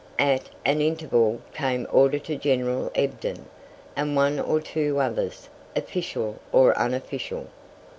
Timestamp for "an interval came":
0.65-1.85